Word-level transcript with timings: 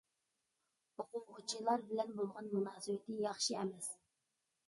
ئوقۇغۇچىلار 1.01 1.83
بىلەن 1.91 2.15
بولغان 2.21 2.49
مۇناسىۋىتى 2.55 3.17
ياخشى 3.29 3.59
ئەمەس. 3.61 3.93